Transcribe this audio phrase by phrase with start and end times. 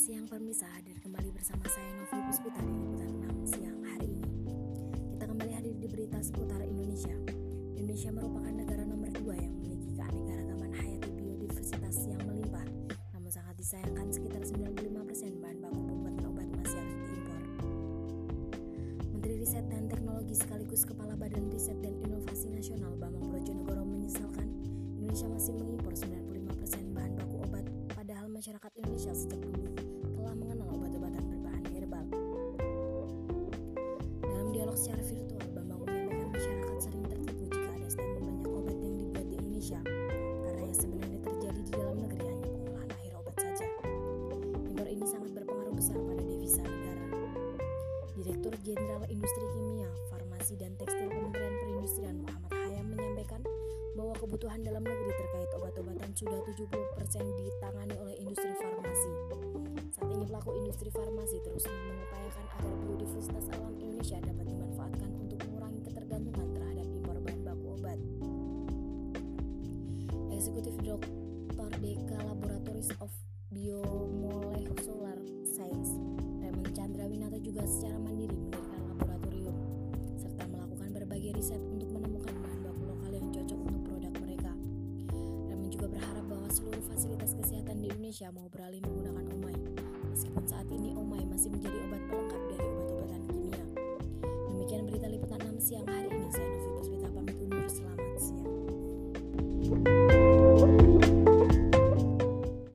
[0.00, 3.12] siang pemirsa hadir kembali bersama saya Novi Puspita di Liputan
[3.44, 4.32] 6 siang hari ini.
[5.12, 7.12] Kita kembali hadir di berita seputar Indonesia.
[7.76, 12.64] Indonesia merupakan negara nomor dua yang memiliki keanekaragaman hayati biodiversitas yang melimpah.
[13.12, 17.42] Namun sangat disayangkan sekitar 95% bahan baku pembuatan obat masih harus diimpor.
[19.04, 24.48] Menteri Riset dan Teknologi sekaligus Kepala Badan Riset dan Inovasi Nasional Bambang Brojonegoro menyesalkan
[24.96, 29.69] Indonesia masih mengimpor 95% bahan baku obat padahal masyarakat Indonesia sejak dulu
[34.70, 39.26] Dialog secara virtual, Bambang menyampaikan masyarakat sering tertipu jika ada statement banyak obat yang dibuat
[39.26, 39.80] di Indonesia
[40.46, 43.66] karena yang sebenarnya terjadi di dalam negeri hanya pengolahan akhir obat saja.
[44.70, 47.06] Impor ini sangat berpengaruh besar pada devisa negara.
[48.14, 53.42] Direktur Jenderal Industri Kimia, Farmasi dan Tekstil Kementerian Perindustrian Muhammad Hayam menyampaikan
[53.98, 56.70] bahwa kebutuhan dalam negeri terkait obat-obatan sudah 70%
[57.42, 59.10] ditangani oleh industri farmasi.
[59.98, 63.50] Saat ini pelaku industri farmasi terus mengupayakan agar biodiversitas
[70.50, 71.78] Eksekutif Dr.
[71.78, 73.06] DK Laboratories of
[73.54, 75.14] Biomolecular
[75.46, 75.94] Science
[76.42, 79.54] Raymond Chandra Winata juga secara mandiri mendirikan laboratorium
[80.18, 84.50] serta melakukan berbagai riset untuk menemukan bahan baku lokal yang cocok untuk produk mereka.
[85.54, 89.54] Raymond juga berharap bahwa seluruh fasilitas kesehatan di Indonesia mau beralih menggunakan omai,
[90.10, 93.64] meskipun saat ini omai masih menjadi obat pelengkap dari obat-obatan kimia.
[94.50, 96.19] Demikian berita liputan 6 siang hari ini